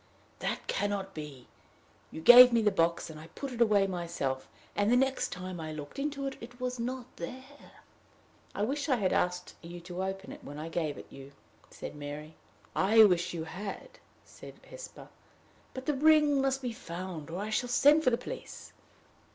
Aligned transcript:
"That 0.39 0.65
can 0.65 0.89
not 0.89 1.13
be. 1.13 1.47
You 2.09 2.21
gave 2.21 2.51
me 2.51 2.63
the 2.63 2.71
box, 2.71 3.07
and 3.11 3.19
I 3.19 3.27
put 3.35 3.51
it 3.51 3.61
away 3.61 3.85
myself, 3.85 4.49
and, 4.75 4.91
the 4.91 4.95
next 4.97 5.31
time 5.31 5.59
I 5.59 5.71
looked 5.71 5.99
in 5.99 6.11
it, 6.11 6.37
it 6.41 6.59
was 6.59 6.79
not 6.79 7.05
there." 7.17 7.83
"I 8.55 8.63
wish 8.63 8.89
I 8.89 8.95
had 8.95 9.13
asked 9.13 9.53
you 9.61 9.79
to 9.81 10.01
open 10.03 10.31
it 10.31 10.43
when 10.43 10.57
I 10.57 10.69
gave 10.69 10.97
it 10.97 11.05
you," 11.11 11.33
said 11.69 11.93
Mary. 11.95 12.33
"I 12.75 13.03
wish 13.03 13.31
you 13.35 13.43
had," 13.43 13.99
said 14.25 14.55
Hesper. 14.67 15.07
"But 15.75 15.85
the 15.85 15.93
ring 15.93 16.41
must 16.41 16.63
be 16.63 16.73
found, 16.73 17.29
or 17.29 17.37
I 17.37 17.51
shall 17.51 17.69
send 17.69 18.03
for 18.03 18.09
the 18.09 18.17
police." 18.17 18.73